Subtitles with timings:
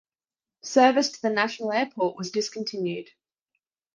[0.63, 3.11] Service to National Airport was discontinued.